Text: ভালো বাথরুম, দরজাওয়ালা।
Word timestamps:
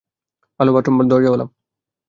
ভালো 0.59 0.71
বাথরুম, 0.75 0.95
দরজাওয়ালা। 1.09 1.45